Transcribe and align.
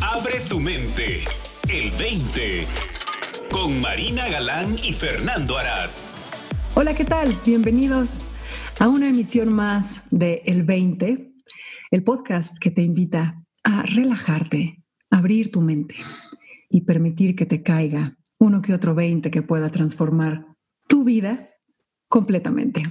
Abre 0.00 0.40
tu 0.48 0.60
mente. 0.60 1.20
El 1.72 1.90
20. 1.98 2.64
Con 3.50 3.80
Marina 3.80 4.28
Galán 4.28 4.74
y 4.82 4.92
Fernando 4.92 5.56
Arad. 5.58 5.88
Hola, 6.74 6.94
¿qué 6.94 7.04
tal? 7.04 7.34
Bienvenidos 7.44 8.24
a 8.78 8.88
una 8.88 9.08
emisión 9.08 9.52
más 9.52 10.08
de 10.10 10.42
El 10.44 10.62
20, 10.62 11.32
el 11.90 12.02
podcast 12.04 12.58
que 12.58 12.70
te 12.70 12.82
invita 12.82 13.42
a 13.64 13.82
relajarte, 13.82 14.84
abrir 15.10 15.50
tu 15.50 15.62
mente 15.62 15.96
y 16.70 16.82
permitir 16.82 17.34
que 17.34 17.46
te 17.46 17.62
caiga 17.62 18.16
uno 18.38 18.62
que 18.62 18.74
otro 18.74 18.94
20 18.94 19.30
que 19.30 19.42
pueda 19.42 19.70
transformar 19.70 20.46
tu 20.86 21.02
vida 21.04 21.50
completamente. 22.08 22.82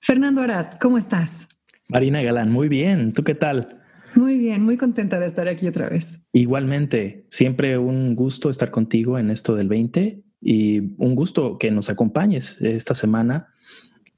Fernando 0.00 0.42
Arad, 0.42 0.74
¿cómo 0.80 0.98
estás? 0.98 1.48
Marina 1.88 2.22
Galán, 2.22 2.52
muy 2.52 2.68
bien. 2.68 3.12
¿Tú 3.12 3.24
qué 3.24 3.34
tal? 3.34 3.81
Muy 4.14 4.38
bien, 4.38 4.62
muy 4.62 4.76
contenta 4.76 5.18
de 5.18 5.26
estar 5.26 5.48
aquí 5.48 5.66
otra 5.66 5.88
vez. 5.88 6.22
Igualmente, 6.32 7.26
siempre 7.30 7.78
un 7.78 8.14
gusto 8.14 8.50
estar 8.50 8.70
contigo 8.70 9.18
en 9.18 9.30
esto 9.30 9.54
del 9.54 9.68
20 9.68 10.22
y 10.40 10.78
un 10.98 11.14
gusto 11.14 11.58
que 11.58 11.70
nos 11.70 11.88
acompañes 11.88 12.60
esta 12.60 12.94
semana 12.94 13.48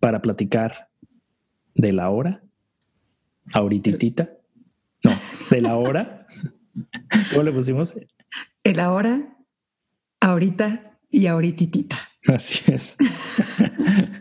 para 0.01 0.21
platicar 0.21 0.89
de 1.75 1.93
la 1.93 2.11
hora, 2.11 2.43
ahorititita, 3.53 4.31
no, 5.03 5.13
de 5.51 5.61
la 5.61 5.77
hora. 5.77 6.27
¿Cómo 7.31 7.43
le 7.43 7.53
pusimos? 7.53 7.95
El 8.65 8.81
ahora, 8.81 9.37
ahorita 10.21 10.99
y 11.11 11.27
ahorititita. 11.27 11.97
Así 12.27 12.73
es. 12.73 12.97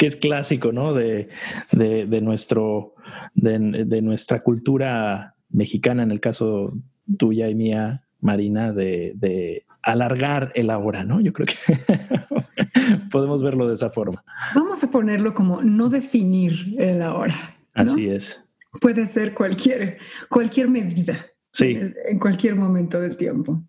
que 0.00 0.06
es 0.06 0.16
clásico, 0.16 0.72
¿no? 0.72 0.94
De, 0.94 1.28
de, 1.72 2.20
nuestro, 2.22 2.94
de, 3.34 4.00
nuestra 4.00 4.42
cultura 4.42 5.34
mexicana, 5.50 6.02
en 6.02 6.10
el 6.10 6.20
caso 6.20 6.72
tuya 7.18 7.50
y 7.50 7.54
mía, 7.54 8.06
Marina, 8.18 8.72
de, 8.72 9.66
alargar 9.82 10.52
el 10.54 10.70
ahora, 10.70 11.04
¿no? 11.04 11.20
Yo 11.20 11.34
creo 11.34 11.46
que 11.46 11.54
podemos 13.10 13.42
verlo 13.42 13.68
de 13.68 13.74
esa 13.74 13.90
forma. 13.90 14.24
Vamos 14.54 14.82
a 14.82 14.90
ponerlo 14.90 15.34
como 15.34 15.60
no 15.60 15.90
definir 15.90 16.54
el 16.78 17.02
ahora. 17.02 17.58
Así 17.74 18.08
es. 18.08 18.42
Puede 18.80 19.04
ser 19.04 19.34
cualquier, 19.34 19.98
cualquier 20.30 20.70
medida. 20.70 21.26
Sí. 21.52 21.78
En 22.08 22.18
cualquier 22.18 22.54
momento 22.54 22.98
del 22.98 23.18
tiempo. 23.18 23.62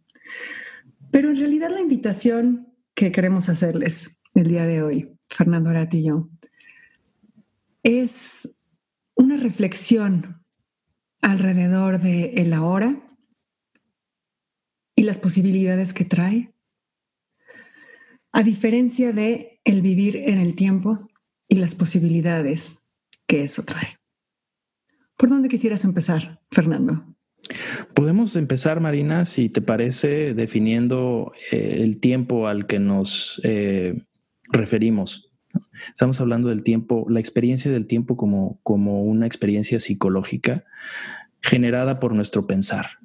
Pero 1.12 1.30
en 1.30 1.38
realidad 1.38 1.72
la 1.72 1.82
invitación 1.82 2.70
que 2.94 3.12
queremos 3.12 3.50
hacerles 3.50 4.22
el 4.34 4.48
día 4.48 4.66
de 4.66 4.82
hoy 4.82 5.18
Fernando 5.36 5.70
Aratillo, 5.70 6.30
es 7.84 8.66
una 9.16 9.38
reflexión 9.38 10.44
alrededor 11.22 12.00
de 12.00 12.34
el 12.36 12.54
ahora 12.54 13.02
y 14.96 15.04
las 15.04 15.18
posibilidades 15.18 15.94
que 15.94 16.06
trae, 16.06 16.54
a 18.34 18.44
diferencia 18.44 19.14
de 19.14 19.60
el 19.64 19.82
vivir 19.82 20.18
en 20.18 20.40
el 20.40 20.56
tiempo 20.56 21.08
y 21.48 21.56
las 21.56 21.76
posibilidades 21.76 22.94
que 23.28 23.44
eso 23.44 23.64
trae. 23.64 23.98
¿Por 25.18 25.30
dónde 25.30 25.50
quisieras 25.50 25.84
empezar, 25.86 26.42
Fernando? 26.52 27.06
Podemos 27.94 28.36
empezar, 28.36 28.80
Marina, 28.80 29.26
si 29.26 29.50
te 29.50 29.62
parece, 29.62 30.34
definiendo 30.34 31.34
eh, 31.52 31.78
el 31.80 32.00
tiempo 32.00 32.48
al 32.48 32.68
que 32.68 32.80
nos 32.80 33.42
eh, 33.44 34.02
referimos. 34.52 35.32
Estamos 35.88 36.22
hablando 36.22 36.50
del 36.50 36.64
tiempo, 36.64 37.06
la 37.10 37.20
experiencia 37.20 37.72
del 37.72 37.88
tiempo 37.88 38.16
como, 38.16 38.60
como 38.64 39.04
una 39.04 39.26
experiencia 39.26 39.80
psicológica 39.80 40.64
generada 41.42 42.00
por 42.00 42.14
nuestro 42.14 42.48
pensar. 42.48 43.00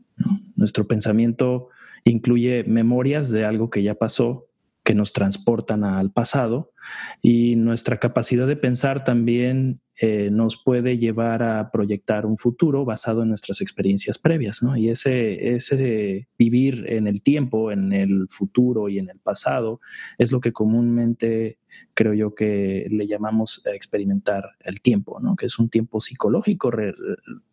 Nuestro 0.54 0.86
pensamiento 0.86 1.68
incluye 2.04 2.64
memorias 2.64 3.30
de 3.30 3.44
algo 3.44 3.70
que 3.70 3.82
ya 3.82 3.94
pasó, 3.94 4.48
que 4.84 4.94
nos 4.94 5.12
transportan 5.12 5.82
al 5.82 6.12
pasado 6.12 6.72
y 7.20 7.56
nuestra 7.56 7.98
capacidad 7.98 8.46
de 8.46 8.56
pensar 8.56 9.02
también 9.02 9.80
eh, 9.98 10.30
nos 10.30 10.62
puede 10.62 10.98
llevar 10.98 11.42
a 11.42 11.70
proyectar 11.70 12.26
un 12.26 12.36
futuro 12.36 12.84
basado 12.84 13.22
en 13.22 13.28
nuestras 13.28 13.60
experiencias 13.60 14.18
previas, 14.18 14.62
¿no? 14.62 14.76
Y 14.76 14.90
ese, 14.90 15.54
ese 15.54 16.28
vivir 16.38 16.84
en 16.88 17.06
el 17.06 17.22
tiempo, 17.22 17.72
en 17.72 17.92
el 17.92 18.26
futuro 18.28 18.88
y 18.88 18.98
en 18.98 19.08
el 19.08 19.18
pasado 19.18 19.80
es 20.18 20.32
lo 20.32 20.40
que 20.40 20.52
comúnmente 20.52 21.58
creo 21.94 22.14
yo 22.14 22.34
que 22.34 22.86
le 22.90 23.06
llamamos 23.06 23.62
experimentar 23.66 24.50
el 24.60 24.80
tiempo, 24.80 25.18
¿no? 25.20 25.34
Que 25.34 25.46
es 25.46 25.58
un 25.58 25.70
tiempo 25.70 26.00
psicológico, 26.00 26.70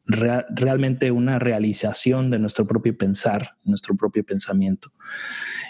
realmente 0.06 1.12
una 1.12 1.40
realización 1.40 2.30
de 2.30 2.40
nuestro 2.40 2.68
propio 2.68 2.98
pensar, 2.98 3.52
nuestro 3.64 3.96
propio 3.96 4.24
pensamiento. 4.26 4.92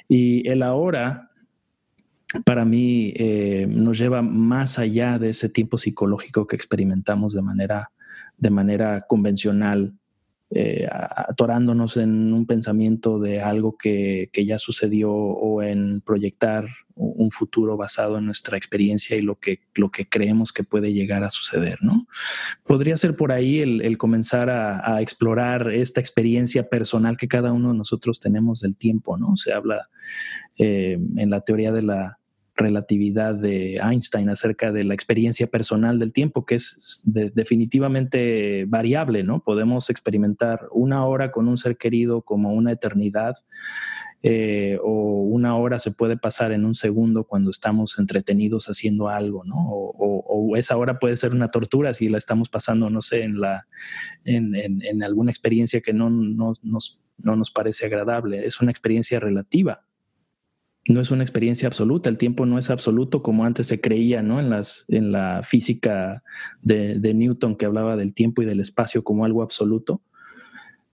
Y 0.07 0.47
el 0.49 0.63
ahora 0.63 1.32
para 2.45 2.65
mí 2.65 3.13
eh, 3.15 3.67
nos 3.69 3.97
lleva 3.97 4.21
más 4.21 4.79
allá 4.79 5.19
de 5.19 5.29
ese 5.29 5.49
tiempo 5.49 5.77
psicológico 5.77 6.47
que 6.47 6.55
experimentamos 6.55 7.33
de 7.33 7.41
manera, 7.41 7.91
de 8.37 8.49
manera 8.49 9.05
convencional, 9.07 9.93
eh, 10.55 10.87
atorándonos 10.91 11.97
en 11.97 12.31
un 12.31 12.45
pensamiento 12.45 13.19
de 13.19 13.41
algo 13.41 13.75
que, 13.75 14.29
que, 14.31 14.45
ya 14.45 14.59
sucedió 14.59 15.11
o 15.11 15.63
en 15.63 16.01
proyectar 16.01 16.67
un 16.95 17.31
futuro 17.31 17.75
basado 17.75 18.19
en 18.19 18.27
nuestra 18.27 18.55
experiencia 18.55 19.17
y 19.17 19.21
lo 19.21 19.39
que, 19.39 19.61
lo 19.73 19.89
que 19.89 20.07
creemos 20.07 20.53
que 20.53 20.63
puede 20.63 20.93
llegar 20.93 21.23
a 21.23 21.31
suceder, 21.31 21.79
¿no? 21.81 22.05
Podría 22.67 22.97
ser 22.97 23.15
por 23.15 23.31
ahí 23.31 23.61
el, 23.61 23.97
comenzar 23.97 24.51
a, 24.51 24.95
a, 24.95 25.01
explorar 25.01 25.71
esta 25.71 25.99
experiencia 25.99 26.69
personal 26.69 27.17
que 27.17 27.27
cada 27.27 27.51
uno 27.51 27.71
de 27.71 27.77
nosotros 27.79 28.19
tenemos 28.19 28.61
del 28.61 28.77
tiempo, 28.77 29.17
¿no? 29.17 29.35
Se 29.35 29.53
habla 29.53 29.89
eh, 30.57 30.99
en 31.17 31.29
la 31.31 31.41
teoría 31.41 31.71
de 31.71 31.81
la, 31.81 32.19
relatividad 32.55 33.33
de 33.35 33.75
Einstein 33.75 34.29
acerca 34.29 34.71
de 34.71 34.83
la 34.83 34.93
experiencia 34.93 35.47
personal 35.47 35.97
del 35.97 36.13
tiempo, 36.13 36.45
que 36.45 36.55
es 36.55 37.01
definitivamente 37.03 38.65
variable, 38.67 39.23
¿no? 39.23 39.43
Podemos 39.43 39.89
experimentar 39.89 40.67
una 40.71 41.05
hora 41.05 41.31
con 41.31 41.47
un 41.47 41.57
ser 41.57 41.77
querido 41.77 42.21
como 42.21 42.53
una 42.53 42.71
eternidad, 42.71 43.35
eh, 44.21 44.77
o 44.83 45.23
una 45.23 45.57
hora 45.57 45.79
se 45.79 45.91
puede 45.91 46.15
pasar 46.15 46.51
en 46.51 46.63
un 46.63 46.75
segundo 46.75 47.25
cuando 47.25 47.49
estamos 47.49 47.97
entretenidos 47.97 48.67
haciendo 48.67 49.09
algo, 49.09 49.43
¿no? 49.43 49.55
O, 49.57 50.55
esa 50.55 50.77
hora 50.77 50.99
puede 50.99 51.15
ser 51.15 51.33
una 51.33 51.47
tortura 51.47 51.95
si 51.95 52.09
la 52.09 52.19
estamos 52.19 52.47
pasando, 52.47 52.89
no 52.89 53.01
sé, 53.01 53.23
en, 53.23 53.39
la, 53.39 53.65
en, 54.23 55.01
alguna 55.01 55.31
experiencia 55.31 55.81
que 55.81 55.93
no, 55.93 56.11
no, 56.11 56.53
no 56.61 57.35
nos 57.35 57.51
parece 57.51 57.87
agradable. 57.87 58.45
Es 58.45 58.61
una 58.61 58.69
experiencia 58.69 59.19
relativa 59.19 59.83
no 60.87 60.99
es 60.99 61.11
una 61.11 61.23
experiencia 61.23 61.67
absoluta, 61.67 62.09
el 62.09 62.17
tiempo 62.17 62.45
no 62.45 62.57
es 62.57 62.69
absoluto 62.69 63.23
como 63.23 63.45
antes 63.45 63.67
se 63.67 63.79
creía, 63.79 64.21
¿no? 64.21 64.39
En, 64.39 64.49
las, 64.49 64.85
en 64.89 65.11
la 65.11 65.41
física 65.43 66.23
de, 66.61 67.13
Newton 67.13 67.55
que 67.55 67.65
hablaba 67.65 67.95
del 67.95 68.13
tiempo 68.13 68.41
y 68.41 68.45
del 68.45 68.59
espacio 68.59 69.03
como 69.03 69.23
algo 69.23 69.43
absoluto. 69.43 70.01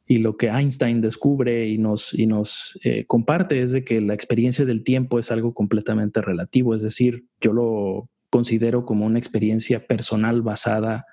Y 0.07 0.19
lo 0.19 0.37
que 0.37 0.49
Einstein 0.49 1.01
descubre 1.01 1.69
y 1.69 1.79
nos, 1.79 2.15
y 2.15 2.27
nos 2.27 2.79
eh, 2.85 3.05
comparte 3.07 3.63
es 3.63 3.73
de 3.73 3.85
que 3.85 4.01
la 4.01 4.15
experiencia 4.15 4.65
del 4.65 4.83
tiempo 4.85 5.19
es 5.19 5.31
algo 5.31 5.55
completamente 5.55 6.21
relativo, 6.21 6.75
es 6.75 6.83
decir, 6.83 7.25
yo 7.41 7.53
lo 7.53 8.09
considero 8.29 8.85
como 8.85 9.07
una 9.07 9.19
experiencia 9.19 9.87
personal 9.87 10.43
basada 10.43 11.05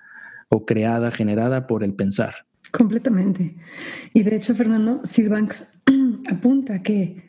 o 0.49 0.65
creada, 0.65 1.11
generada 1.11 1.67
por 1.67 1.83
el 1.83 1.94
pensar. 1.94 2.47
Completamente. 2.71 3.55
Y 4.13 4.23
de 4.23 4.35
hecho, 4.35 4.53
Fernando, 4.53 5.01
Sid 5.03 5.29
Banks 5.29 5.81
apunta 6.29 6.83
que 6.83 7.26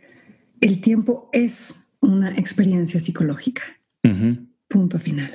el 0.61 0.81
tiempo 0.81 1.29
es 1.33 1.97
una 2.01 2.37
experiencia 2.37 3.01
psicológica. 3.01 3.63
Punto 4.69 4.99
final. 4.99 5.35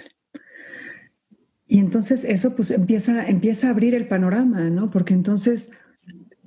Y 1.67 1.79
entonces 1.79 2.23
eso 2.23 2.55
pues 2.55 2.71
empieza, 2.71 3.27
empieza 3.27 3.67
a 3.67 3.71
abrir 3.71 3.95
el 3.95 4.07
panorama, 4.07 4.69
¿no? 4.69 4.89
Porque 4.89 5.13
entonces, 5.13 5.71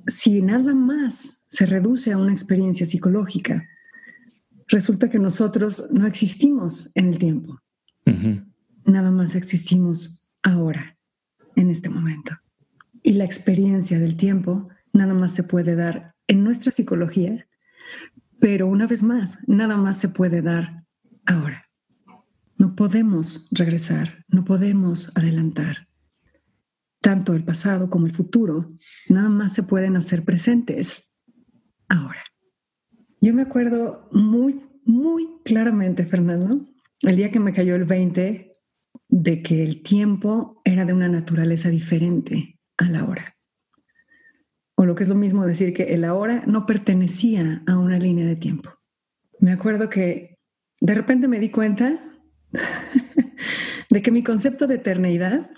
si 0.06 0.42
nada 0.42 0.74
más 0.74 1.44
se 1.48 1.66
reduce 1.66 2.12
a 2.12 2.18
una 2.18 2.32
experiencia 2.32 2.86
psicológica, 2.86 3.68
resulta 4.68 5.08
que 5.08 5.18
nosotros 5.18 5.88
no 5.92 6.06
existimos 6.06 6.90
en 6.94 7.08
el 7.08 7.18
tiempo. 7.18 7.60
Nada 8.84 9.10
más 9.10 9.34
existimos 9.34 10.32
ahora, 10.42 10.96
en 11.56 11.70
este 11.70 11.88
momento. 11.88 12.36
Y 13.02 13.12
la 13.14 13.24
experiencia 13.24 13.98
del 13.98 14.16
tiempo 14.16 14.68
nada 14.92 15.14
más 15.14 15.32
se 15.32 15.42
puede 15.42 15.74
dar 15.74 16.14
en 16.28 16.44
nuestra 16.44 16.72
psicología 16.72 17.46
pero 18.46 18.68
una 18.68 18.86
vez 18.86 19.02
más, 19.02 19.38
nada 19.48 19.76
más 19.76 19.96
se 19.96 20.08
puede 20.08 20.40
dar 20.40 20.84
ahora. 21.24 21.62
No 22.56 22.76
podemos 22.76 23.48
regresar, 23.50 24.24
no 24.28 24.44
podemos 24.44 25.10
adelantar. 25.16 25.88
Tanto 27.00 27.32
el 27.32 27.42
pasado 27.42 27.90
como 27.90 28.06
el 28.06 28.14
futuro, 28.14 28.72
nada 29.08 29.28
más 29.30 29.52
se 29.52 29.64
pueden 29.64 29.96
hacer 29.96 30.24
presentes 30.24 31.12
ahora. 31.88 32.22
Yo 33.20 33.34
me 33.34 33.42
acuerdo 33.42 34.08
muy, 34.12 34.60
muy 34.84 35.26
claramente, 35.44 36.06
Fernando, 36.06 36.68
el 37.02 37.16
día 37.16 37.32
que 37.32 37.40
me 37.40 37.52
cayó 37.52 37.74
el 37.74 37.84
20 37.84 38.52
de 39.08 39.42
que 39.42 39.64
el 39.64 39.82
tiempo 39.82 40.62
era 40.64 40.84
de 40.84 40.92
una 40.92 41.08
naturaleza 41.08 41.68
diferente 41.68 42.60
a 42.76 42.88
la 42.88 43.06
hora. 43.06 43.35
O 44.76 44.84
lo 44.84 44.94
que 44.94 45.02
es 45.02 45.08
lo 45.08 45.14
mismo 45.14 45.44
decir 45.46 45.72
que 45.72 45.94
el 45.94 46.04
ahora 46.04 46.44
no 46.46 46.66
pertenecía 46.66 47.62
a 47.66 47.78
una 47.78 47.98
línea 47.98 48.26
de 48.26 48.36
tiempo. 48.36 48.70
Me 49.40 49.52
acuerdo 49.52 49.88
que 49.88 50.38
de 50.80 50.94
repente 50.94 51.28
me 51.28 51.40
di 51.40 51.50
cuenta 51.50 51.98
de 53.90 54.02
que 54.02 54.10
mi 54.10 54.22
concepto 54.22 54.66
de 54.66 54.76
eternidad, 54.76 55.50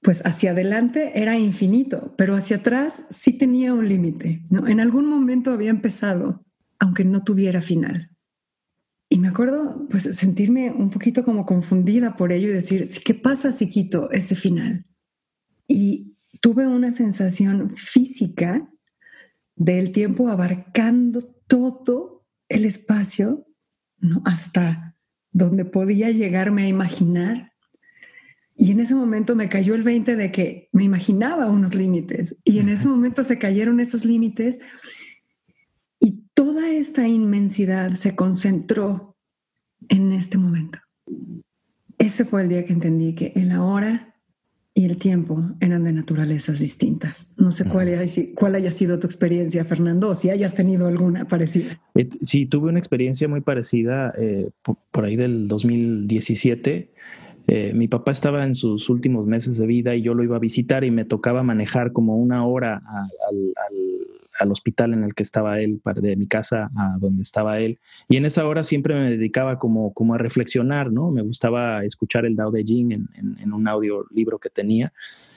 pues 0.00 0.24
hacia 0.24 0.52
adelante 0.52 1.20
era 1.20 1.38
infinito, 1.38 2.14
pero 2.16 2.36
hacia 2.36 2.58
atrás 2.58 3.04
sí 3.10 3.36
tenía 3.36 3.74
un 3.74 3.88
límite. 3.88 4.42
¿no? 4.50 4.68
En 4.68 4.80
algún 4.80 5.06
momento 5.06 5.50
había 5.52 5.70
empezado, 5.70 6.44
aunque 6.78 7.04
no 7.04 7.24
tuviera 7.24 7.62
final. 7.62 8.10
Y 9.08 9.18
me 9.18 9.28
acuerdo, 9.28 9.86
pues, 9.90 10.04
sentirme 10.16 10.72
un 10.72 10.90
poquito 10.90 11.24
como 11.24 11.46
confundida 11.46 12.16
por 12.16 12.32
ello 12.32 12.48
y 12.48 12.52
decir, 12.52 12.88
¿qué 13.04 13.14
pasa 13.14 13.52
si 13.52 13.68
quito 13.68 14.10
ese 14.10 14.34
final? 14.34 14.86
Y 15.68 16.13
tuve 16.44 16.66
una 16.66 16.92
sensación 16.92 17.70
física 17.70 18.68
del 19.56 19.92
tiempo 19.92 20.28
abarcando 20.28 21.22
todo 21.46 22.26
el 22.50 22.66
espacio, 22.66 23.46
¿no? 23.98 24.20
Hasta 24.26 24.94
donde 25.32 25.64
podía 25.64 26.10
llegarme 26.10 26.64
a 26.64 26.68
imaginar. 26.68 27.54
Y 28.54 28.72
en 28.72 28.80
ese 28.80 28.94
momento 28.94 29.34
me 29.34 29.48
cayó 29.48 29.74
el 29.74 29.84
20 29.84 30.16
de 30.16 30.30
que 30.30 30.68
me 30.72 30.84
imaginaba 30.84 31.46
unos 31.46 31.74
límites. 31.74 32.36
Y 32.44 32.58
en 32.58 32.68
ese 32.68 32.88
momento 32.88 33.24
se 33.24 33.38
cayeron 33.38 33.80
esos 33.80 34.04
límites 34.04 34.60
y 35.98 36.26
toda 36.34 36.68
esta 36.68 37.08
inmensidad 37.08 37.94
se 37.94 38.14
concentró 38.14 39.16
en 39.88 40.12
este 40.12 40.36
momento. 40.36 40.78
Ese 41.96 42.26
fue 42.26 42.42
el 42.42 42.50
día 42.50 42.66
que 42.66 42.74
entendí 42.74 43.14
que 43.14 43.32
el 43.34 43.50
ahora 43.50 44.13
y 44.76 44.86
el 44.86 44.96
tiempo 44.96 45.40
eran 45.60 45.84
de 45.84 45.92
naturalezas 45.92 46.58
distintas. 46.58 47.36
No 47.38 47.52
sé 47.52 47.64
cuál, 47.64 47.88
haya, 47.88 48.24
cuál 48.34 48.56
haya 48.56 48.72
sido 48.72 48.98
tu 48.98 49.06
experiencia, 49.06 49.64
Fernando, 49.64 50.08
o 50.08 50.14
si 50.16 50.30
hayas 50.30 50.54
tenido 50.54 50.88
alguna 50.88 51.26
parecida. 51.26 51.80
Sí, 52.22 52.46
tuve 52.46 52.70
una 52.70 52.80
experiencia 52.80 53.28
muy 53.28 53.40
parecida 53.40 54.12
eh, 54.18 54.50
por, 54.90 55.04
ahí 55.04 55.14
del 55.14 55.46
2017. 55.46 56.90
Eh, 57.46 57.72
mi 57.72 57.86
papá 57.86 58.10
estaba 58.10 58.44
en 58.44 58.56
sus 58.56 58.90
últimos 58.90 59.26
meses 59.26 59.58
de 59.58 59.66
vida 59.66 59.94
y 59.94 60.02
yo 60.02 60.12
lo 60.12 60.24
iba 60.24 60.36
a 60.36 60.40
visitar 60.40 60.82
y 60.82 60.90
me 60.90 61.04
tocaba 61.04 61.44
manejar 61.44 61.92
como 61.92 62.16
una 62.16 62.44
hora 62.44 62.82
al 63.28 63.52
al 63.68 63.93
hospital 64.50 64.92
en 64.92 65.04
el 65.04 65.14
que 65.14 65.22
estaba 65.22 65.60
él, 65.60 65.80
de 65.96 66.16
mi 66.16 66.26
casa 66.26 66.70
a 66.76 66.96
donde 66.98 67.22
estaba 67.22 67.60
él. 67.60 67.78
Y 68.08 68.16
en 68.16 68.24
esa 68.24 68.46
hora 68.46 68.62
siempre 68.62 68.94
me 68.94 69.10
dedicaba 69.10 69.58
como, 69.58 69.92
como 69.92 70.14
a 70.14 70.18
reflexionar, 70.18 70.92
¿no? 70.92 71.10
Me 71.10 71.22
gustaba 71.22 71.84
escuchar 71.84 72.26
el 72.26 72.36
Dao 72.36 72.50
de 72.50 72.64
Jing 72.64 72.92
en, 72.92 73.08
en, 73.14 73.52
un 73.52 73.68
audiolibro 73.68 74.38
que 74.38 74.50
tenía. 74.50 74.92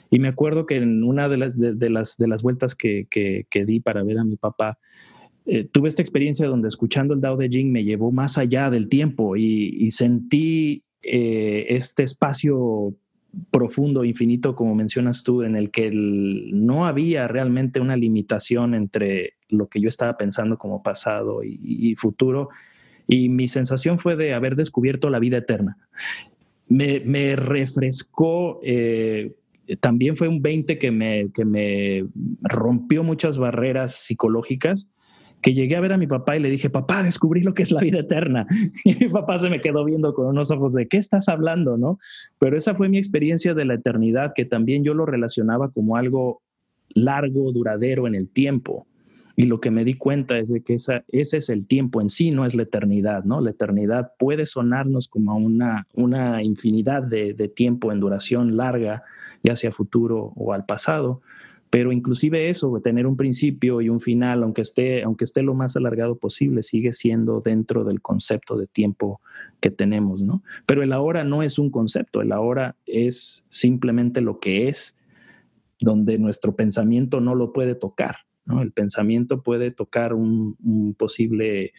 Y 0.10 0.20
me 0.20 0.28
acuerdo 0.28 0.66
que 0.66 0.78
en 0.78 1.04
una 1.04 1.28
de 1.30 1.38
las, 1.38 1.58
de, 1.58 1.90
las, 1.90 2.18
de 2.18 2.28
las 2.28 2.42
vueltas 2.42 2.76
que, 2.76 3.08
que, 3.10 3.66
di 3.66 3.80
para 3.80 4.04
ver 4.04 4.20
a 4.20 4.24
mi 4.24 4.38
papá, 4.38 4.80
eh, 5.46 5.64
tuve 5.66 5.90
esta 5.90 6.02
experiencia 6.02 6.48
donde 6.48 6.68
escuchando 6.68 7.14
el 7.14 7.20
Dao 7.20 7.38
de 7.38 7.50
Jing 7.50 7.72
me 7.72 7.84
llevó 7.84 8.12
más 8.12 8.38
allá 8.38 8.70
del 8.70 8.90
tiempo 8.90 9.36
y, 9.36 9.90
sentí 9.92 10.84
eh, 11.02 11.68
este 11.70 12.04
espacio 12.04 12.96
profundo, 13.52 14.04
infinito, 14.04 14.56
como 14.56 14.76
mencionas 14.76 15.24
tú, 15.24 15.44
en 15.44 15.56
el 15.56 15.72
que 15.72 15.92
no 15.92 16.86
había 16.86 17.28
realmente 17.28 17.80
una 17.80 17.96
limitación 17.96 18.74
entre 18.74 19.34
lo 19.50 19.68
que 19.68 19.80
yo 19.82 19.90
estaba 19.90 20.18
pensando 20.18 20.58
como 20.58 20.84
pasado 20.84 21.42
y, 21.44 21.96
futuro. 21.96 22.50
Y 23.08 23.30
mi 23.30 23.48
sensación 23.48 24.00
fue 24.00 24.16
de 24.16 24.34
haber 24.34 24.56
descubierto 24.56 25.10
la 25.10 25.20
vida 25.20 25.38
eterna. 25.38 25.78
Me, 26.68 27.36
refrescó, 27.36 28.60
eh, 28.64 29.34
también 29.80 30.18
fue 30.18 30.28
un 30.28 30.42
20 30.42 30.78
que 30.78 30.92
me, 30.92 31.32
que 31.34 31.46
me 31.46 32.06
rompió 32.42 33.04
muchas 33.04 33.38
barreras 33.38 33.96
psicológicas 33.96 34.88
que 35.42 35.54
llegué 35.54 35.76
a 35.76 35.82
ver 35.82 35.94
a 35.94 35.98
mi 35.98 36.08
papá 36.08 36.36
y 36.36 36.40
le 36.40 36.50
dije, 36.50 36.70
papá, 36.70 37.04
descubrí 37.04 37.42
lo 37.42 37.54
que 37.54 37.64
es 37.64 37.72
la 37.72 37.82
vida 37.82 38.00
eterna. 38.00 38.46
Y 38.84 38.96
mi 38.96 39.10
papá 39.10 39.38
se 39.38 39.50
me 39.50 39.62
quedó 39.62 39.86
viendo 39.86 40.14
con 40.14 40.28
unos 40.28 40.52
ojos 40.52 40.74
de, 40.74 40.88
¿qué 40.88 40.98
estás 40.98 41.30
hablando? 41.30 41.78
¿no? 41.78 42.00
Pero 42.40 42.58
esa 42.58 42.76
fue 42.76 42.90
mi 42.90 42.98
experiencia 42.98 43.54
de 43.54 43.66
la 43.66 43.76
eternidad, 43.76 44.34
que 44.36 44.46
también 44.46 44.84
yo 44.84 44.94
lo 44.94 45.06
relacionaba 45.06 45.70
como 45.70 45.96
algo 45.96 46.42
largo, 46.90 47.52
duradero 47.52 48.08
en 48.08 48.16
el 48.16 48.30
tiempo. 48.30 48.88
Y 49.36 49.46
lo 49.46 49.60
que 49.60 49.70
me 49.70 49.86
di 49.86 49.94
cuenta 49.94 50.40
es 50.40 50.50
de 50.50 50.62
que 50.62 50.74
esa, 50.74 51.04
ese 51.10 51.38
es 51.38 51.50
el 51.50 51.68
tiempo 51.68 52.02
en 52.02 52.10
sí, 52.10 52.32
no 52.32 52.44
es 52.44 52.56
la 52.56 52.64
eternidad, 52.64 53.24
¿no? 53.24 53.40
La 53.40 53.52
eternidad 53.52 54.14
puede 54.18 54.48
sonarnos 54.48 55.08
como 55.08 55.38
una, 55.38 55.86
una 55.94 56.42
infinidad 56.42 57.04
de, 57.04 57.34
de 57.34 57.48
tiempo 57.48 57.92
en 57.92 58.00
duración 58.00 58.58
larga, 58.58 59.04
ya 59.44 59.56
sea 59.56 59.72
futuro 59.72 60.34
o 60.36 60.54
al 60.54 60.66
pasado, 60.66 61.22
pero 61.70 61.92
inclusive 61.92 62.50
eso, 62.50 62.80
tener 62.82 63.06
un 63.06 63.18
principio 63.18 63.82
y 63.82 63.90
un 63.90 64.00
final, 64.00 64.44
aunque 64.44 64.62
esté, 64.62 65.04
aunque 65.04 65.26
esté 65.26 65.42
lo 65.42 65.54
más 65.54 65.76
alargado 65.76 66.18
posible, 66.18 66.64
sigue 66.64 66.94
siendo 66.94 67.42
dentro 67.42 67.84
del 67.84 68.02
concepto 68.02 68.58
de 68.58 68.68
tiempo 68.68 69.22
que 69.60 69.70
tenemos, 69.70 70.22
¿no? 70.22 70.44
Pero 70.66 70.84
el 70.84 70.94
ahora 70.94 71.24
no 71.24 71.44
es 71.44 71.60
un 71.60 71.70
concepto, 71.70 72.22
el 72.22 72.32
ahora 72.32 72.76
es 72.86 73.44
simplemente 73.50 74.22
lo 74.22 74.40
que 74.40 74.70
es, 74.70 74.96
donde 75.80 76.18
nuestro 76.18 76.56
pensamiento 76.56 77.20
no 77.20 77.36
lo 77.36 77.52
puede 77.52 77.76
tocar, 77.76 78.18
¿no? 78.46 78.62
El 78.62 78.72
pensamiento 78.72 79.44
puede 79.44 79.72
tocar 79.72 80.14
un, 80.14 80.56
posible 80.98 81.74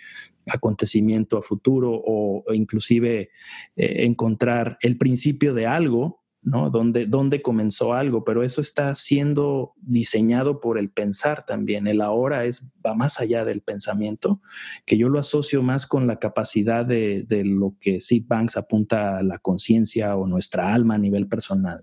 acontecimiento 0.46 1.38
a 1.38 1.42
futuro 1.42 1.92
o, 1.92 2.44
inclusive 2.52 3.30
eh, 3.76 4.04
encontrar 4.04 4.76
el 4.82 4.98
principio 4.98 5.54
de 5.54 5.66
algo 5.66 6.20
¿no? 6.42 6.70
¿Dónde, 6.70 7.42
comenzó 7.42 7.92
algo? 7.92 8.24
Pero 8.24 8.42
eso 8.42 8.60
está 8.60 8.94
siendo 8.94 9.74
diseñado 9.80 10.60
por 10.60 10.78
el 10.78 10.90
pensar 10.90 11.44
también. 11.44 11.86
El 11.86 12.00
ahora 12.00 12.44
es, 12.44 12.70
va 12.84 12.94
más 12.94 13.20
allá 13.20 13.44
del 13.44 13.60
pensamiento, 13.60 14.40
que 14.86 14.96
yo 14.96 15.08
lo 15.08 15.18
asocio 15.18 15.62
más 15.62 15.86
con 15.86 16.06
la 16.06 16.18
capacidad 16.18 16.84
de, 16.86 17.26
lo 17.44 17.74
que 17.80 18.00
Sid 18.00 18.24
Banks 18.26 18.56
apunta 18.56 19.18
a 19.18 19.22
la 19.22 19.38
conciencia 19.38 20.16
o 20.16 20.26
nuestra 20.26 20.72
alma 20.72 20.94
a 20.94 20.98
nivel 20.98 21.26
personal, 21.26 21.82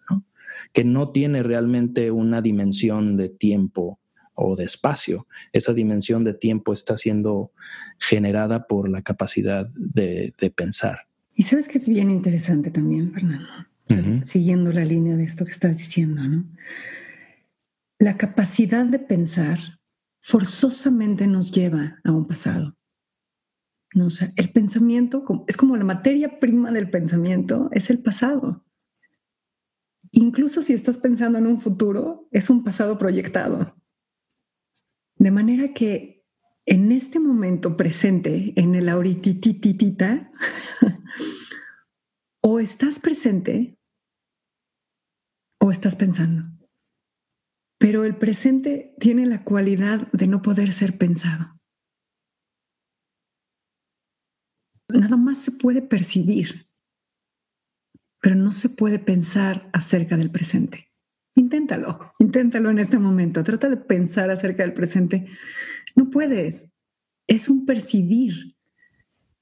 Que 0.74 0.84
no 0.84 1.12
tiene 1.12 1.44
realmente 1.44 2.12
una 2.12 2.42
dimensión 2.42 3.18
de 3.18 3.30
tiempo 3.30 4.00
o 4.34 4.56
de 4.56 4.66
espacio. 4.66 5.28
Esa 5.54 5.74
dimensión 5.74 6.24
de 6.24 6.34
tiempo 6.34 6.74
está 6.74 6.98
siendo 6.98 7.52
generada 8.00 8.68
por 8.68 8.90
la 8.90 9.02
capacidad 9.02 9.68
de, 9.76 10.34
de 10.40 10.52
pensar. 10.52 11.08
Y 11.36 11.44
sabes 11.44 11.68
que 11.68 11.78
es 11.78 11.88
bien 11.88 12.10
interesante 12.10 12.72
también, 12.72 13.12
Fernando 13.12 13.48
siguiendo 14.24 14.72
la 14.74 14.84
línea 14.84 15.16
de 15.16 15.24
esto 15.24 15.46
que 15.46 15.52
estás 15.52 15.78
diciendo, 15.78 16.22
¿no? 16.24 16.46
La 18.00 18.18
capacidad 18.18 18.86
de 18.86 19.00
pensar 19.00 19.60
forzosamente 20.22 21.28
nos 21.28 21.52
lleva 21.52 22.00
a 22.04 22.12
un 22.12 22.28
pasado. 22.28 22.76
¿no? 23.94 24.08
O 24.08 24.10
sea, 24.10 24.32
el 24.36 24.52
pensamiento 24.52 25.24
es 25.48 25.56
como 25.56 25.78
la 25.78 25.86
materia 25.86 26.40
prima 26.40 26.72
del 26.72 26.90
pensamiento, 26.90 27.70
es 27.72 27.90
el 27.90 28.00
pasado. 28.00 28.66
Incluso 30.12 30.62
si 30.62 30.74
estás 30.74 30.98
pensando 30.98 31.38
en 31.38 31.48
un 31.48 31.60
futuro, 31.60 32.28
es 32.32 32.50
un 32.50 32.64
pasado 32.64 32.98
proyectado. 32.98 33.76
De 35.18 35.32
manera 35.32 35.74
que 35.74 36.26
en 36.66 36.92
este 36.92 37.20
momento 37.20 37.78
presente, 37.78 38.54
en 38.56 38.76
el 38.76 38.90
ahoritititita, 38.90 40.32
o 42.42 42.60
estás 42.60 43.00
presente 43.00 43.75
o 45.66 45.72
estás 45.72 45.96
pensando. 45.96 46.44
Pero 47.80 48.06
el 48.06 48.16
presente 48.16 48.94
tiene 49.00 49.26
la 49.26 49.44
cualidad 49.44 50.12
de 50.12 50.28
no 50.28 50.42
poder 50.42 50.72
ser 50.74 50.98
pensado. 50.98 51.60
Nada 54.90 55.18
más 55.18 55.40
se 55.40 55.52
puede 55.52 55.82
percibir, 55.82 56.70
pero 58.22 58.36
no 58.36 58.52
se 58.52 58.70
puede 58.70 59.00
pensar 59.00 59.70
acerca 59.74 60.16
del 60.16 60.30
presente. 60.30 60.92
Inténtalo, 61.36 62.14
inténtalo 62.20 62.70
en 62.70 62.80
este 62.80 63.00
momento. 63.00 63.44
Trata 63.44 63.68
de 63.68 63.78
pensar 63.78 64.30
acerca 64.30 64.64
del 64.64 64.74
presente. 64.74 65.26
No 65.96 66.10
puedes. 66.12 66.72
Es 67.28 67.50
un 67.50 67.66
percibir 67.66 68.56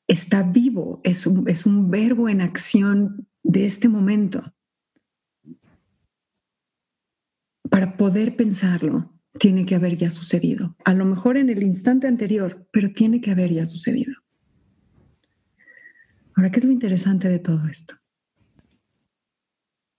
está 0.07 0.43
vivo, 0.43 1.01
es 1.03 1.25
un, 1.25 1.47
es 1.49 1.65
un 1.65 1.89
verbo 1.89 2.29
en 2.29 2.41
acción 2.41 3.27
de 3.41 3.65
este 3.65 3.87
momento. 3.87 4.52
Para 7.73 7.97
poder 7.97 8.35
pensarlo, 8.35 9.11
tiene 9.39 9.65
que 9.65 9.73
haber 9.73 9.97
ya 9.97 10.11
sucedido. 10.11 10.75
A 10.85 10.93
lo 10.93 11.05
mejor 11.05 11.37
en 11.37 11.49
el 11.49 11.63
instante 11.63 12.05
anterior, 12.05 12.67
pero 12.71 12.93
tiene 12.93 13.19
que 13.19 13.31
haber 13.31 13.51
ya 13.51 13.65
sucedido. 13.65 14.13
Ahora, 16.35 16.51
¿qué 16.51 16.59
es 16.59 16.65
lo 16.65 16.71
interesante 16.71 17.27
de 17.29 17.39
todo 17.39 17.65
esto? 17.67 17.95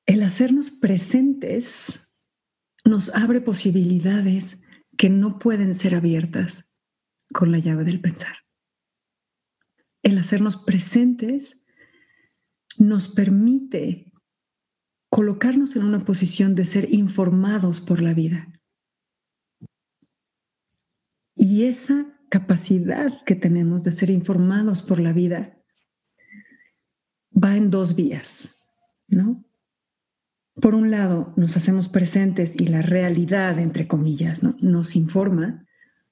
El 0.07 0.23
hacernos 0.23 0.71
presentes 0.71 2.15
nos 2.85 3.13
abre 3.13 3.41
posibilidades 3.41 4.63
que 4.97 5.11
no 5.11 5.41
pueden 5.41 5.75
ser 5.75 5.97
abiertas 5.97 6.73
con 7.33 7.51
la 7.51 7.59
llave 7.59 7.83
del 7.83 8.01
pensar 8.01 8.37
el 10.05 10.19
hacernos 10.19 10.59
presentes 10.59 11.65
nos 12.79 13.09
permite 13.09 14.13
colocarnos 15.15 15.77
en 15.77 15.85
una 15.85 16.05
posición 16.05 16.57
de 16.57 16.65
ser 16.65 16.93
informados 16.93 17.81
por 17.81 18.03
la 18.03 18.15
vida. 18.15 18.49
Y 21.37 21.67
esa 21.67 22.19
capacidad 22.29 23.23
que 23.25 23.37
tenemos 23.37 23.85
de 23.85 23.93
ser 23.93 24.11
informados 24.11 24.83
por 24.83 24.99
la 24.99 25.13
vida 25.13 25.57
va 27.33 27.57
en 27.57 27.71
dos 27.71 27.95
vías, 27.95 28.73
¿no? 29.07 29.45
Por 30.61 30.75
un 30.75 30.91
lado, 30.91 31.33
nos 31.37 31.57
hacemos 31.57 31.89
presentes 31.89 32.57
y 32.61 32.67
la 32.67 32.83
realidad, 32.83 33.61
entre 33.61 33.87
comillas, 33.87 34.43
¿no? 34.43 34.57
nos 34.61 34.97
informa, 34.97 35.65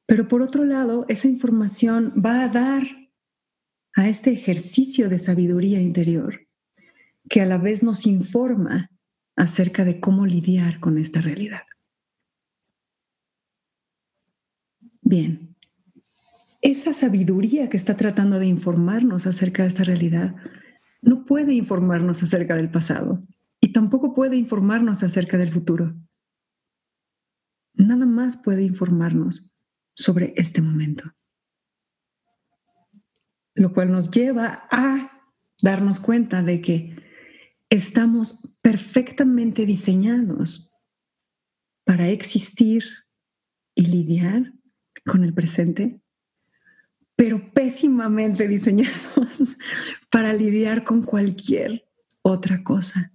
pero 0.06 0.28
por 0.28 0.42
otro 0.42 0.64
lado, 0.64 1.06
esa 1.08 1.26
información 1.26 2.12
va 2.24 2.44
a 2.44 2.48
dar 2.48 2.84
a 3.96 4.08
este 4.08 4.30
ejercicio 4.30 5.08
de 5.08 5.18
sabiduría 5.18 5.80
interior 5.80 6.46
que 7.28 7.40
a 7.40 7.46
la 7.46 7.58
vez 7.58 7.82
nos 7.82 8.06
informa 8.06 8.91
acerca 9.36 9.84
de 9.84 10.00
cómo 10.00 10.26
lidiar 10.26 10.80
con 10.80 10.98
esta 10.98 11.20
realidad. 11.20 11.62
Bien, 15.00 15.56
esa 16.60 16.94
sabiduría 16.94 17.68
que 17.68 17.76
está 17.76 17.96
tratando 17.96 18.38
de 18.38 18.46
informarnos 18.46 19.26
acerca 19.26 19.62
de 19.62 19.68
esta 19.68 19.84
realidad 19.84 20.36
no 21.00 21.26
puede 21.26 21.52
informarnos 21.54 22.22
acerca 22.22 22.54
del 22.56 22.70
pasado 22.70 23.20
y 23.60 23.72
tampoco 23.72 24.14
puede 24.14 24.36
informarnos 24.36 25.02
acerca 25.02 25.36
del 25.36 25.50
futuro. 25.50 25.94
Nada 27.74 28.06
más 28.06 28.36
puede 28.36 28.62
informarnos 28.62 29.54
sobre 29.94 30.34
este 30.36 30.62
momento. 30.62 31.12
Lo 33.54 33.72
cual 33.72 33.90
nos 33.90 34.10
lleva 34.10 34.66
a 34.70 35.20
darnos 35.60 36.00
cuenta 36.00 36.42
de 36.42 36.60
que 36.60 37.01
estamos 37.72 38.58
perfectamente 38.60 39.64
diseñados 39.64 40.74
para 41.84 42.10
existir 42.10 42.84
y 43.74 43.86
lidiar 43.86 44.52
con 45.06 45.24
el 45.24 45.32
presente, 45.32 45.98
pero 47.16 47.50
pésimamente 47.54 48.46
diseñados 48.46 49.56
para 50.10 50.34
lidiar 50.34 50.84
con 50.84 51.02
cualquier 51.02 51.88
otra 52.20 52.62
cosa. 52.62 53.10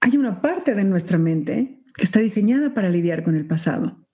Hay 0.00 0.16
una 0.16 0.40
parte 0.40 0.74
de 0.74 0.84
nuestra 0.84 1.18
mente 1.18 1.84
que 1.94 2.04
está 2.04 2.20
diseñada 2.20 2.72
para 2.72 2.88
lidiar 2.88 3.24
con 3.24 3.36
el 3.36 3.46
pasado, 3.46 4.08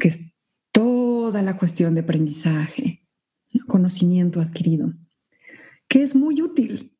que 0.00 0.08
es 0.08 0.34
toda 0.72 1.42
la 1.42 1.56
cuestión 1.56 1.94
de 1.94 2.00
aprendizaje, 2.00 3.06
conocimiento 3.68 4.40
adquirido, 4.40 4.92
que 5.88 6.02
es 6.02 6.14
muy 6.14 6.42
útil 6.42 6.96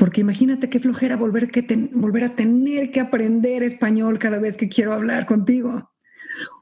porque 0.00 0.22
imagínate 0.22 0.70
qué 0.70 0.80
flojera 0.80 1.18
volver, 1.18 1.50
que 1.50 1.60
volver 1.92 2.24
a 2.24 2.34
tener 2.34 2.90
que 2.90 3.00
aprender 3.00 3.62
español 3.62 4.18
cada 4.18 4.38
vez 4.38 4.56
que 4.56 4.70
quiero 4.70 4.94
hablar 4.94 5.26
contigo. 5.26 5.92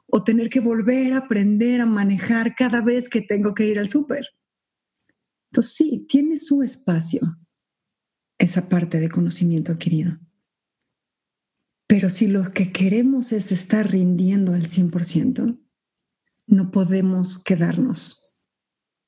O 0.09 0.25
tener 0.25 0.51
que 0.51 0.59
volver 0.59 1.13
a 1.13 1.19
aprender 1.19 1.81
a 1.81 1.87
manejar 1.87 2.57
cada 2.57 2.81
vez 2.81 3.09
que 3.09 3.23
tengo 3.23 3.55
que 3.55 3.65
ir 3.65 3.79
al 3.79 3.89
súper. 3.89 4.27
Entonces 5.53 5.73
sí, 5.73 6.05
tiene 6.09 6.37
su 6.37 6.65
espacio 6.65 7.21
esa 8.39 8.69
parte 8.69 8.99
de 8.99 9.09
conocimiento 9.09 9.71
adquirido. 9.71 10.19
Pero 11.87 12.11
si 12.11 12.27
lo 12.27 12.51
que 12.51 12.73
queremos 12.73 13.31
es 13.31 13.53
estar 13.53 13.89
rindiendo 13.89 14.53
al 14.53 14.67
100%, 14.67 15.61
no 16.49 16.71
podemos 16.73 17.41
quedarnos 17.45 18.37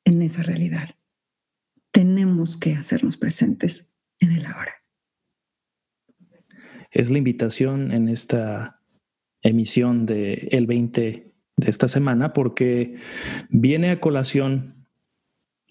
en 0.04 0.22
esa 0.22 0.44
realidad. 0.44 0.99
Tenemos 1.92 2.58
que 2.58 2.74
hacernos 2.74 3.16
presentes 3.16 3.92
en 4.18 4.32
el 4.32 4.46
ahora. 4.46 4.74
Es 6.90 7.10
la 7.10 7.18
invitación 7.18 7.92
en 7.92 8.08
esta 8.08 8.80
emisión 9.42 10.06
de 10.06 10.48
el 10.52 10.66
20 10.66 11.32
de 11.56 11.70
esta 11.70 11.88
semana 11.88 12.32
porque 12.32 12.96
viene 13.48 13.90
a 13.90 14.00
colación 14.00 14.86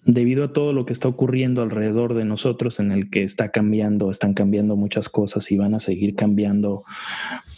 debido 0.05 0.45
a 0.45 0.53
todo 0.53 0.73
lo 0.73 0.85
que 0.85 0.93
está 0.93 1.07
ocurriendo 1.07 1.61
alrededor 1.61 2.13
de 2.13 2.25
nosotros 2.25 2.79
en 2.79 2.91
el 2.91 3.09
que 3.09 3.23
está 3.23 3.51
cambiando, 3.51 4.09
están 4.09 4.33
cambiando 4.33 4.75
muchas 4.75 5.09
cosas 5.09 5.51
y 5.51 5.57
van 5.57 5.73
a 5.73 5.79
seguir 5.79 6.15
cambiando 6.15 6.83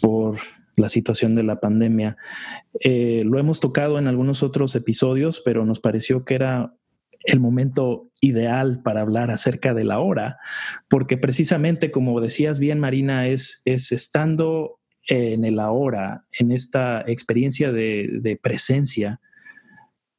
por 0.00 0.38
la 0.76 0.88
situación 0.88 1.34
de 1.34 1.44
la 1.44 1.60
pandemia. 1.60 2.16
Eh, 2.80 3.22
lo 3.24 3.38
hemos 3.38 3.60
tocado 3.60 3.98
en 3.98 4.08
algunos 4.08 4.42
otros 4.42 4.74
episodios, 4.74 5.40
pero 5.44 5.64
nos 5.64 5.80
pareció 5.80 6.24
que 6.24 6.34
era 6.34 6.74
el 7.24 7.40
momento 7.40 8.10
ideal 8.20 8.82
para 8.82 9.00
hablar 9.00 9.30
acerca 9.30 9.74
de 9.74 9.84
la 9.84 10.00
hora, 10.00 10.38
porque 10.88 11.16
precisamente, 11.16 11.90
como 11.90 12.20
decías 12.20 12.58
bien, 12.58 12.80
Marina, 12.80 13.28
es, 13.28 13.62
es 13.64 13.92
estando 13.92 14.78
en 15.08 15.44
el 15.44 15.58
ahora, 15.58 16.24
en 16.38 16.52
esta 16.52 17.02
experiencia 17.06 17.72
de, 17.72 18.08
de 18.20 18.36
presencia, 18.36 19.20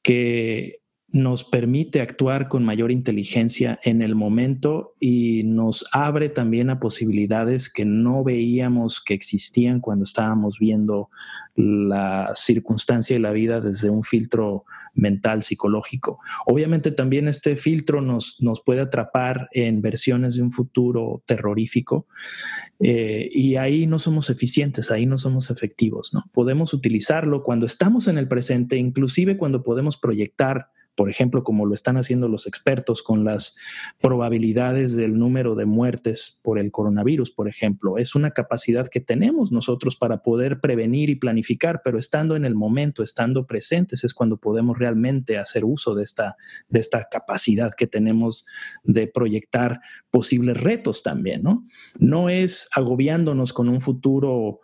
que 0.02 0.83
nos 1.14 1.44
permite 1.44 2.02
actuar 2.02 2.48
con 2.50 2.66
mayor 2.66 2.92
inteligencia 2.92 3.80
en 3.84 4.02
el 4.02 4.16
momento 4.16 4.96
y 5.00 5.44
nos 5.44 5.86
abre 5.92 6.28
también 6.28 6.72
a 6.72 6.80
posibilidades 6.80 7.72
que 7.72 7.86
no 7.86 8.24
veíamos 8.24 9.00
que 9.00 9.14
existían 9.14 9.80
cuando 9.80 10.06
estábamos 10.06 10.58
viendo 10.58 11.12
la 11.56 12.32
circunstancia 12.34 13.16
y 13.16 13.20
la 13.20 13.32
vida 13.32 13.62
desde 13.62 13.92
un 13.92 14.02
filtro 14.04 14.66
mental, 14.96 15.44
psicológico. 15.44 16.20
Obviamente 16.48 16.90
también 16.90 17.28
este 17.28 17.56
filtro 17.56 18.02
nos, 18.02 18.42
nos 18.42 18.62
puede 18.62 18.82
atrapar 18.82 19.50
en 19.52 19.84
versiones 19.84 20.36
de 20.36 20.42
un 20.42 20.52
futuro 20.52 21.22
terrorífico 21.28 22.08
eh, 22.80 23.30
y 23.32 23.56
ahí 23.58 23.86
no 23.86 24.00
somos 24.00 24.32
eficientes, 24.32 24.90
ahí 24.90 25.06
no 25.06 25.20
somos 25.20 25.52
efectivos. 25.52 26.12
¿no? 26.12 26.24
Podemos 26.34 26.74
utilizarlo 26.74 27.44
cuando 27.44 27.68
estamos 27.68 28.08
en 28.08 28.18
el 28.18 28.28
presente, 28.28 28.78
inclusive 28.78 29.38
cuando 29.38 29.62
podemos 29.62 29.98
proyectar 29.98 30.70
por 30.96 31.10
ejemplo, 31.10 31.44
como 31.44 31.66
lo 31.66 31.74
están 31.74 31.98
haciendo 31.98 32.28
los 32.28 32.46
expertos 32.48 33.02
con 33.02 33.24
las 33.24 33.58
probabilidades 34.00 34.96
del 34.96 35.18
número 35.18 35.56
de 35.56 35.66
muertes 35.66 36.40
por 36.44 36.60
el 36.60 36.72
coronavirus, 36.72 37.32
por 37.32 37.48
ejemplo. 37.48 37.98
Es 37.98 38.16
una 38.16 38.32
capacidad 38.32 38.88
que 38.88 39.00
tenemos 39.00 39.52
nosotros 39.52 39.96
para 39.96 40.22
poder 40.22 40.60
prevenir 40.60 41.10
y 41.10 41.16
planificar, 41.16 41.82
pero 41.84 41.98
estando 41.98 42.36
en 42.36 42.46
el 42.46 42.56
momento, 42.56 43.04
estando 43.04 43.48
presentes, 43.48 44.04
es 44.04 44.14
cuando 44.14 44.38
podemos 44.38 44.78
realmente 44.78 45.38
hacer 45.38 45.66
uso 45.66 45.96
de 45.96 46.04
esta, 46.04 46.36
de 46.70 46.80
esta 46.80 47.08
capacidad 47.10 47.74
que 47.76 47.88
tenemos 47.88 48.46
de 48.84 49.08
proyectar 49.08 49.80
posibles 50.12 50.58
retos 50.58 51.04
también, 51.04 51.44
¿no? 51.44 51.66
No 52.00 52.30
es 52.30 52.68
agobiándonos 52.76 53.54
con 53.54 53.70
un 53.70 53.82
futuro 53.82 54.60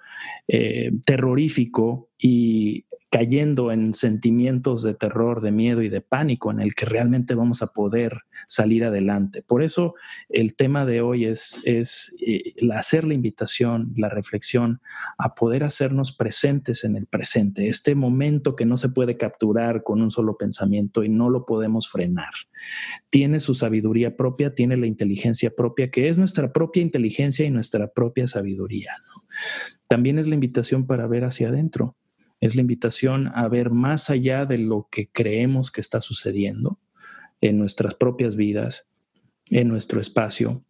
eh, 0.48 0.92
terrorífico 1.06 2.10
y 2.18 2.86
cayendo 3.10 3.72
en 3.72 3.96
sentimientos 3.96 4.84
de 4.84 4.94
terror, 4.94 5.42
de 5.42 5.52
miedo 5.52 5.82
y 5.82 5.90
de 5.90 6.02
pánico 6.02 6.52
en 6.52 6.60
el 6.60 6.76
que 6.76 6.86
realmente 6.86 7.34
vamos 7.34 7.64
a 7.64 7.74
poder 7.74 8.22
salir 8.48 8.86
adelante. 8.86 9.42
Por 9.42 9.64
eso 9.64 9.96
el 10.30 10.56
tema 10.56 10.86
de 10.86 11.02
hoy 11.02 11.26
es, 11.26 11.60
eh, 11.66 12.54
hacer 12.72 13.06
la 13.06 13.16
invitación, 13.16 13.94
la 13.98 14.10
reflexión 14.10 14.82
a 15.18 15.34
poder 15.34 15.64
hacernos 15.64 16.12
presentes 16.12 16.84
en 16.84 16.96
el 16.96 17.08
presente, 17.08 17.68
este 17.68 17.96
momento 17.96 18.56
que 18.56 18.66
no 18.66 18.78
se 18.78 18.90
puede 18.90 19.18
capturar 19.18 19.82
con 19.84 20.02
un 20.04 20.12
solo 20.12 20.38
pensamiento 20.38 21.04
y 21.04 21.10
no 21.10 21.32
lo 21.32 21.46
podemos 21.46 21.90
frenar. 21.90 22.34
Tiene 23.10 23.40
su 23.40 23.56
sabiduría 23.56 24.16
propia, 24.16 24.54
tiene 24.54 24.78
la 24.78 24.86
inteligencia 24.86 25.50
propia, 25.50 25.90
que 25.90 26.10
es 26.10 26.20
nuestra 26.20 26.54
propia 26.54 26.84
inteligencia 26.84 27.46
y 27.46 27.50
nuestra 27.50 27.88
propia 27.92 28.28
sabiduría. 28.28 28.92
También 29.88 30.20
es 30.20 30.28
la 30.28 30.36
invitación 30.36 30.86
para 30.86 31.08
ver 31.08 31.24
hacia 31.24 31.50
adentro 31.50 31.96
es 32.42 32.56
la 32.56 32.62
invitación 32.62 33.32
a 33.34 33.48
ver 33.48 33.70
más 33.70 34.10
allá 34.10 34.46
de 34.46 34.58
lo 34.58 34.88
que 34.92 35.10
creemos 35.10 35.72
que 35.72 35.82
está 35.82 36.02
sucediendo 36.02 36.80
en 37.42 37.58
nuestras 37.58 37.96
propias 37.96 38.36
vidas, 38.36 38.88
en 39.50 39.68
nuestro 39.68 40.00
espacio, 40.00 40.64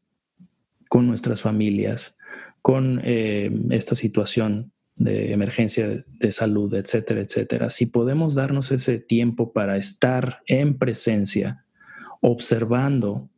con 0.88 1.08
nuestras 1.08 1.42
familias, 1.42 2.18
con 2.62 3.02
eh, 3.04 3.52
esta 3.72 3.96
situación 3.96 4.72
de 4.96 5.32
emergencia 5.32 6.04
de 6.08 6.32
salud, 6.32 6.74
etcétera, 6.74 7.22
etcétera. 7.22 7.70
Si 7.70 7.86
podemos 7.86 8.36
darnos 8.36 8.72
ese 8.72 9.00
tiempo 9.00 9.54
para 9.54 9.78
estar 9.78 10.42
en 10.46 10.78
presencia, 10.78 11.66
observando 12.20 13.30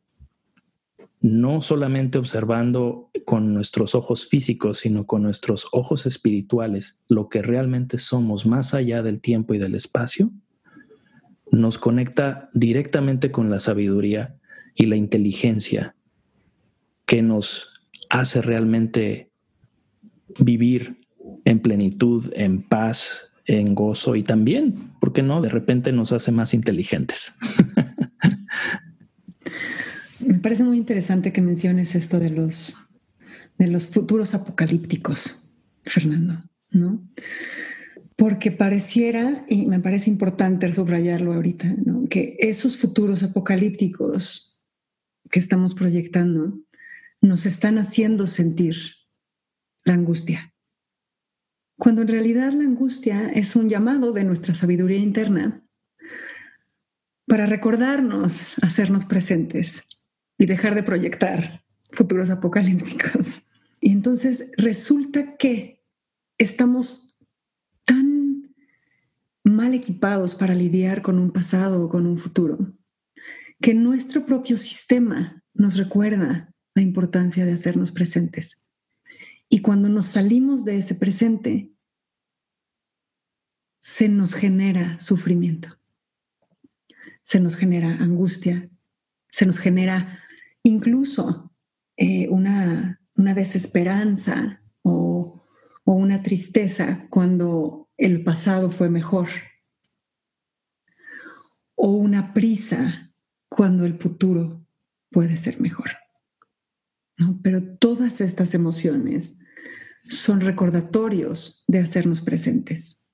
no 1.21 1.61
solamente 1.61 2.17
observando 2.17 3.11
con 3.25 3.53
nuestros 3.53 3.93
ojos 3.93 4.25
físicos, 4.25 4.79
sino 4.79 5.05
con 5.05 5.21
nuestros 5.21 5.67
ojos 5.71 6.07
espirituales 6.07 6.99
lo 7.07 7.29
que 7.29 7.43
realmente 7.43 7.99
somos 7.99 8.47
más 8.47 8.73
allá 8.73 9.03
del 9.03 9.21
tiempo 9.21 9.53
y 9.53 9.59
del 9.59 9.75
espacio, 9.75 10.31
nos 11.51 11.77
conecta 11.77 12.49
directamente 12.53 13.31
con 13.31 13.51
la 13.51 13.59
sabiduría 13.59 14.35
y 14.73 14.87
la 14.87 14.95
inteligencia 14.95 15.95
que 17.05 17.21
nos 17.21 17.81
hace 18.09 18.41
realmente 18.41 19.31
vivir 20.39 21.01
en 21.45 21.59
plenitud, 21.59 22.31
en 22.35 22.63
paz, 22.63 23.31
en 23.45 23.75
gozo 23.75 24.15
y 24.15 24.23
también, 24.23 24.93
¿por 24.99 25.13
qué 25.13 25.21
no? 25.21 25.41
De 25.41 25.49
repente 25.49 25.91
nos 25.91 26.13
hace 26.13 26.31
más 26.31 26.53
inteligentes. 26.53 27.35
Me 30.41 30.45
parece 30.45 30.63
muy 30.63 30.77
interesante 30.77 31.31
que 31.31 31.43
menciones 31.43 31.93
esto 31.93 32.19
de 32.19 32.31
los, 32.31 32.75
de 33.59 33.67
los 33.67 33.85
futuros 33.85 34.33
apocalípticos, 34.33 35.53
Fernando, 35.83 36.41
¿no? 36.71 37.07
porque 38.15 38.49
pareciera, 38.49 39.45
y 39.47 39.67
me 39.67 39.79
parece 39.79 40.09
importante 40.09 40.73
subrayarlo 40.73 41.35
ahorita, 41.35 41.75
que 42.09 42.37
esos 42.39 42.77
futuros 42.77 43.21
apocalípticos 43.21 44.59
que 45.29 45.37
estamos 45.39 45.75
proyectando 45.75 46.59
nos 47.21 47.45
están 47.45 47.77
haciendo 47.77 48.25
sentir 48.25 48.75
la 49.83 49.93
angustia. 49.93 50.55
Cuando 51.77 52.01
en 52.01 52.07
realidad 52.07 52.51
la 52.53 52.63
angustia 52.63 53.29
es 53.29 53.55
un 53.55 53.69
llamado 53.69 54.11
de 54.11 54.23
nuestra 54.23 54.55
sabiduría 54.55 54.97
interna 54.97 55.61
para 57.27 57.45
recordarnos, 57.45 58.55
hacernos 58.63 59.05
presentes 59.05 59.83
y 60.41 60.47
dejar 60.47 60.73
de 60.73 60.81
proyectar 60.81 61.63
futuros 61.91 62.31
apocalípticos. 62.31 63.47
Y 63.79 63.91
entonces 63.91 64.51
resulta 64.57 65.37
que 65.37 65.83
estamos 66.39 67.15
tan 67.85 68.51
mal 69.43 69.75
equipados 69.75 70.33
para 70.33 70.55
lidiar 70.55 71.03
con 71.03 71.19
un 71.19 71.29
pasado 71.29 71.85
o 71.85 71.89
con 71.89 72.07
un 72.07 72.17
futuro, 72.17 72.73
que 73.61 73.75
nuestro 73.75 74.25
propio 74.25 74.57
sistema 74.57 75.43
nos 75.53 75.77
recuerda 75.77 76.51
la 76.73 76.81
importancia 76.81 77.45
de 77.45 77.53
hacernos 77.53 77.91
presentes. 77.91 78.65
Y 79.47 79.61
cuando 79.61 79.89
nos 79.89 80.07
salimos 80.07 80.65
de 80.65 80.79
ese 80.79 80.95
presente, 80.95 81.71
se 83.79 84.09
nos 84.09 84.33
genera 84.33 84.97
sufrimiento, 84.97 85.77
se 87.21 87.39
nos 87.39 87.55
genera 87.55 87.89
angustia, 87.89 88.71
se 89.29 89.45
nos 89.45 89.59
genera 89.59 90.17
incluso 90.63 91.53
eh, 91.97 92.27
una, 92.29 92.99
desesperanza 93.15 94.61
o, 94.81 95.43
o 95.83 95.93
una 95.93 96.23
tristeza 96.23 97.07
cuando 97.09 97.89
el 97.97 98.23
pasado 98.23 98.69
fue 98.71 98.89
mejor, 98.89 99.29
o 101.75 101.91
una 101.91 102.33
prisa 102.33 103.11
cuando 103.49 103.85
el 103.85 103.97
futuro 103.97 104.65
puede 105.09 105.37
ser 105.37 105.59
mejor. 105.59 105.91
¿no? 107.17 107.39
Pero 107.43 107.77
todas 107.77 108.21
estas 108.21 108.53
emociones 108.53 109.43
son 110.03 110.41
recordatorios 110.41 111.63
de 111.67 111.79
hacernos 111.79 112.21
presentes. 112.21 113.07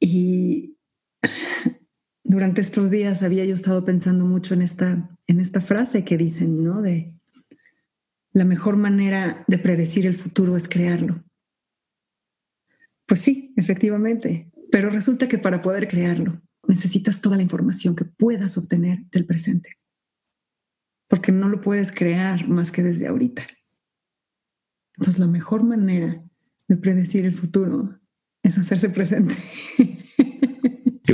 Y 0.00 0.76
durante 2.22 2.60
estos 2.60 2.90
días 2.90 3.22
había 3.22 3.44
yo 3.44 3.54
estado 3.54 3.84
pensando 3.84 4.24
mucho 4.24 4.54
en 4.54 4.62
esta, 4.62 5.08
en 5.28 5.40
esta 5.40 5.60
frase 5.60 6.04
que 6.04 6.16
dicen, 6.16 6.64
¿no? 6.64 6.82
De 6.82 7.14
la 8.32 8.44
mejor 8.44 8.76
manera 8.76 9.44
de 9.46 9.58
predecir 9.58 10.06
el 10.06 10.16
futuro 10.16 10.56
es 10.56 10.68
crearlo. 10.68 11.22
Pues 13.06 13.20
sí, 13.20 13.52
efectivamente, 13.56 14.50
pero 14.70 14.90
resulta 14.90 15.28
que 15.28 15.38
para 15.38 15.62
poder 15.62 15.86
crearlo 15.86 16.42
necesitas 16.66 17.20
toda 17.20 17.36
la 17.36 17.42
información 17.42 17.94
que 17.94 18.04
puedas 18.04 18.58
obtener 18.58 19.04
del 19.10 19.24
presente, 19.24 19.78
porque 21.08 21.32
no 21.32 21.48
lo 21.48 21.60
puedes 21.60 21.92
crear 21.92 22.48
más 22.48 22.70
que 22.70 22.82
desde 22.82 23.06
ahorita. 23.06 23.46
Entonces 24.96 25.18
la 25.18 25.26
mejor 25.26 25.62
manera 25.62 26.22
de 26.66 26.76
predecir 26.76 27.24
el 27.24 27.34
futuro 27.34 27.98
es 28.42 28.58
hacerse 28.58 28.90
presente. 28.90 29.34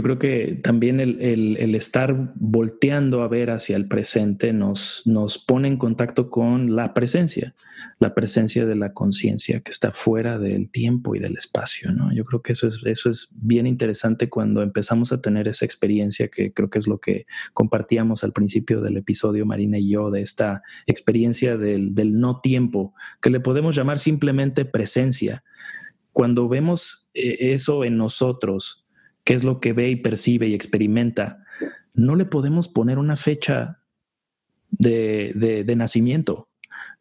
Creo 0.04 0.18
que 0.18 0.60
también 0.62 1.00
el, 1.00 1.74
estar 1.74 2.34
volteando 2.34 3.22
a 3.22 3.28
ver 3.28 3.48
hacia 3.48 3.74
el 3.74 3.88
presente 3.88 4.52
nos, 4.52 5.00
nos 5.06 5.38
pone 5.38 5.66
en 5.66 5.78
contacto 5.78 6.28
con 6.28 6.76
la 6.76 6.92
presencia, 6.92 7.54
la 8.00 8.14
presencia 8.14 8.66
de 8.66 8.74
la 8.74 8.92
conciencia 8.92 9.60
que 9.60 9.70
está 9.70 9.92
fuera 9.92 10.38
del 10.38 10.68
tiempo 10.68 11.14
y 11.14 11.20
del 11.20 11.38
espacio. 11.38 11.90
¿no? 11.90 12.12
Yo 12.12 12.26
creo 12.26 12.42
que 12.42 12.52
eso 12.52 12.68
es, 12.68 12.82
eso 12.84 13.08
es 13.08 13.30
bien 13.40 13.66
interesante 13.66 14.28
cuando 14.28 14.62
empezamos 14.62 15.10
a 15.10 15.22
tener 15.22 15.48
esa 15.48 15.64
experiencia 15.64 16.28
que 16.28 16.52
creo 16.52 16.68
que 16.68 16.80
es 16.80 16.86
lo 16.86 16.98
que 16.98 17.24
compartíamos 17.54 18.24
al 18.24 18.34
principio 18.34 18.82
del 18.82 18.98
episodio, 18.98 19.46
Marina 19.46 19.78
y 19.78 19.88
yo, 19.88 20.10
de 20.10 20.20
esta 20.20 20.60
experiencia 20.86 21.56
del, 21.56 21.94
del 21.94 22.20
no 22.20 22.42
tiempo, 22.42 22.92
que 23.22 23.30
le 23.30 23.40
podemos 23.40 23.74
llamar 23.74 23.98
simplemente 23.98 24.66
presencia. 24.66 25.44
Cuando 26.12 26.46
vemos 26.46 27.08
eh, 27.14 27.54
eso 27.54 27.84
en 27.84 27.96
nosotros, 27.96 28.83
qué 29.24 29.34
es 29.34 29.44
lo 29.44 29.60
que 29.60 29.72
ve 29.72 29.90
y 29.90 29.96
percibe 29.96 30.48
y 30.48 30.54
experimenta, 30.54 31.44
no 31.94 32.14
le 32.16 32.24
podemos 32.24 32.68
poner 32.68 32.98
una 32.98 33.16
fecha 33.16 33.80
de, 34.70 35.64
nacimiento, 35.76 36.48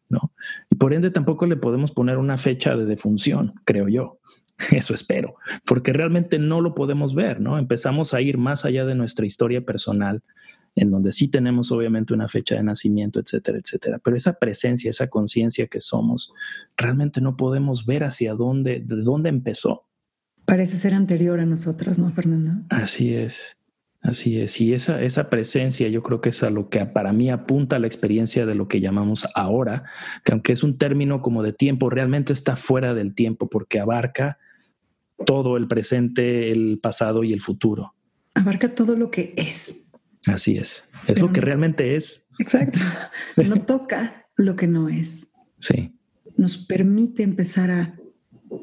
¿no? 0.08 0.32
Y 0.70 0.76
por 0.76 0.94
ende 0.94 1.10
tampoco 1.10 1.46
le 1.46 1.56
podemos 1.56 1.92
poner 1.92 2.18
una 2.18 2.38
fecha 2.38 2.76
de 2.76 2.86
defunción, 2.86 3.54
creo 3.64 3.88
yo. 3.88 4.18
Eso 4.70 4.94
espero, 4.94 5.34
porque 5.66 5.92
realmente 5.92 6.38
no 6.38 6.60
lo 6.60 6.74
podemos 6.74 7.14
ver, 7.14 7.40
¿no? 7.40 7.58
Empezamos 7.58 8.14
a 8.14 8.20
ir 8.20 8.38
más 8.38 8.64
allá 8.64 8.84
de 8.84 8.94
nuestra 8.94 9.26
historia 9.26 9.64
personal, 9.64 10.22
en 10.76 10.90
donde 10.90 11.12
sí 11.12 11.28
tenemos 11.28 11.70
obviamente 11.72 12.14
una 12.14 12.28
fecha 12.28 12.56
de 12.56 12.62
nacimiento, 12.62 13.20
etcétera, 13.20 13.58
etcétera. 13.58 13.98
Pero 13.98 14.16
esa 14.16 14.34
presencia, 14.34 14.90
esa 14.90 15.08
conciencia 15.08 15.66
que 15.66 15.80
somos, 15.80 16.32
realmente 16.76 17.20
no 17.20 17.36
podemos 17.36 17.84
ver 17.84 18.04
hacia 18.04 18.34
dónde, 18.34 18.80
de 18.80 18.96
dónde 19.02 19.28
empezó. 19.28 19.86
Parece 20.54 20.76
ser 20.76 20.94
anterior 20.94 21.40
a 21.40 21.46
nosotros, 21.46 21.98
¿no, 21.98 22.12
Fernando? 22.12 22.52
Así 22.68 23.12
es. 23.12 23.56
Así 24.00 24.38
es, 24.38 24.60
y 24.60 24.72
esa, 24.72 25.02
esa 25.02 25.28
presencia 25.28 25.88
yo 25.88 26.04
creo 26.04 26.20
que 26.20 26.28
es 26.28 26.44
a 26.44 26.50
lo 26.50 26.68
que 26.68 26.86
para 26.86 27.12
mí 27.12 27.28
apunta 27.28 27.80
la 27.80 27.88
experiencia 27.88 28.46
de 28.46 28.54
lo 28.54 28.68
que 28.68 28.80
llamamos 28.80 29.26
ahora, 29.34 29.82
que 30.24 30.30
aunque 30.30 30.52
es 30.52 30.62
un 30.62 30.78
término 30.78 31.22
como 31.22 31.42
de 31.42 31.52
tiempo, 31.52 31.90
realmente 31.90 32.32
está 32.32 32.54
fuera 32.54 32.94
del 32.94 33.16
tiempo 33.16 33.50
porque 33.50 33.80
abarca 33.80 34.38
todo 35.26 35.56
el 35.56 35.66
presente, 35.66 36.52
el 36.52 36.78
pasado 36.80 37.24
y 37.24 37.32
el 37.32 37.40
futuro. 37.40 37.96
Abarca 38.34 38.76
todo 38.76 38.94
lo 38.94 39.10
que 39.10 39.34
es. 39.36 39.90
Así 40.28 40.56
es, 40.56 40.84
es 41.08 41.20
lo 41.20 41.32
que 41.32 41.40
realmente 41.40 41.96
es. 41.96 42.28
Exacto, 42.38 42.78
no 43.44 43.62
toca 43.62 44.28
lo 44.36 44.54
que 44.54 44.68
no 44.68 44.88
es. 44.88 45.32
Sí. 45.58 45.98
Nos 46.36 46.58
permite 46.58 47.24
empezar 47.24 47.72
a 47.72 47.96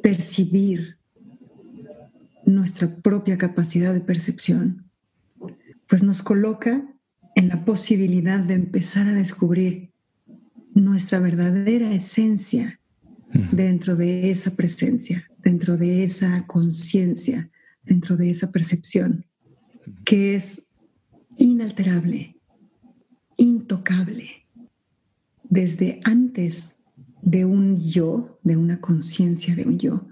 percibir 0.01 1.00
nuestra 2.45 2.93
propia 2.95 3.37
capacidad 3.37 3.93
de 3.93 4.01
percepción, 4.01 4.85
pues 5.87 6.03
nos 6.03 6.21
coloca 6.21 6.83
en 7.35 7.47
la 7.47 7.65
posibilidad 7.65 8.39
de 8.39 8.55
empezar 8.55 9.07
a 9.07 9.13
descubrir 9.13 9.91
nuestra 10.73 11.19
verdadera 11.19 11.93
esencia 11.93 12.79
dentro 13.51 13.95
de 13.95 14.31
esa 14.31 14.55
presencia, 14.55 15.29
dentro 15.39 15.77
de 15.77 16.03
esa 16.03 16.45
conciencia, 16.47 17.49
dentro 17.83 18.17
de 18.17 18.29
esa 18.29 18.51
percepción, 18.51 19.25
que 20.05 20.35
es 20.35 20.75
inalterable, 21.37 22.37
intocable, 23.37 24.45
desde 25.43 25.99
antes 26.03 26.77
de 27.21 27.45
un 27.45 27.79
yo, 27.79 28.39
de 28.43 28.57
una 28.57 28.79
conciencia 28.81 29.55
de 29.55 29.65
un 29.65 29.79
yo, 29.79 30.07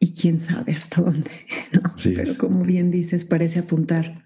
y 0.00 0.12
quién 0.14 0.40
sabe 0.40 0.72
hasta 0.72 1.02
dónde. 1.02 1.30
¿no? 1.72 1.94
Pero 2.02 2.36
como 2.38 2.64
bien 2.64 2.90
dices, 2.90 3.24
parece 3.24 3.60
apuntar 3.60 4.24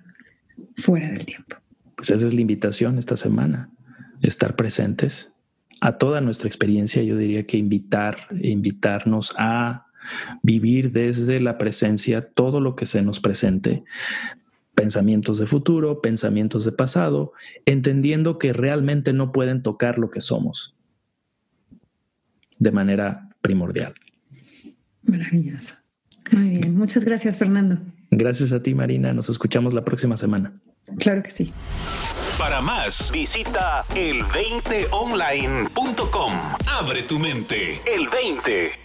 fuera 0.77 1.09
del 1.11 1.27
tiempo. 1.27 1.57
Pues 1.97 2.11
esa 2.11 2.27
es 2.27 2.33
la 2.33 2.41
invitación 2.41 2.97
esta 2.99 3.17
semana, 3.17 3.71
estar 4.23 4.57
presentes 4.57 5.35
a 5.81 5.99
toda 5.99 6.21
nuestra 6.21 6.49
experiencia. 6.49 7.03
Yo 7.03 7.19
diría 7.19 7.47
que 7.47 7.59
invitar, 7.59 8.29
invitarnos 8.41 9.35
a 9.37 9.87
vivir 10.43 10.93
desde 10.93 11.41
la 11.41 11.59
presencia 11.59 12.29
todo 12.29 12.61
lo 12.61 12.77
que 12.77 12.87
se 12.87 13.03
nos 13.03 13.21
presente, 13.21 13.85
pensamientos 14.75 15.39
de 15.39 15.47
futuro, 15.47 16.01
pensamientos 16.01 16.65
de 16.65 16.73
pasado, 16.73 17.33
entendiendo 17.65 18.39
que 18.39 18.53
realmente 18.53 19.13
no 19.13 19.33
pueden 19.33 19.63
tocar 19.63 19.99
lo 19.99 20.11
que 20.11 20.21
somos 20.21 20.77
de 22.59 22.71
manera 22.71 23.31
primordial. 23.41 23.95
Maravilloso. 25.05 25.75
Muy 26.33 26.49
bien. 26.51 26.77
Muchas 26.77 27.05
gracias, 27.05 27.37
Fernando. 27.37 27.79
Gracias 28.11 28.53
a 28.53 28.63
ti, 28.63 28.75
Marina. 28.75 29.13
Nos 29.13 29.29
escuchamos 29.29 29.75
la 29.75 29.85
próxima 29.85 30.17
semana. 30.17 30.55
Claro 30.99 31.23
que 31.23 31.31
sí. 31.31 31.53
Para 32.39 32.61
más, 32.61 33.11
visita 33.13 33.83
el20online.com. 33.95 36.33
Abre 36.81 37.03
tu 37.03 37.19
mente. 37.19 37.81
El 37.87 38.09
20. 38.09 38.84